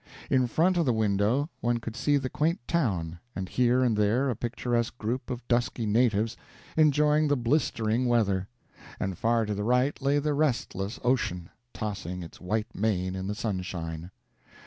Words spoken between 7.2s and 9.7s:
the blistering weather; and far to the